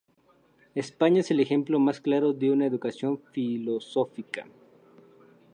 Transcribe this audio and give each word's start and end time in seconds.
España 0.73 1.19
es 1.19 1.29
el 1.29 1.39
ejemplo 1.41 1.77
más 1.79 2.01
claro 2.01 2.33
de 2.33 2.49
una 2.49 2.65
educación 2.65 3.19
filosófica. 3.33 4.47